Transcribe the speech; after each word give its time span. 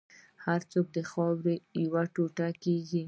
هر 0.45 0.61
څوک 0.71 0.87
د 0.95 0.97
خاورې 1.09 1.55
یو 1.83 1.93
ټوټه 2.15 2.47
کېږي. 2.63 2.99